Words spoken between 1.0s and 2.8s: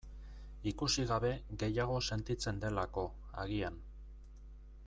gabe gehiago sentitzen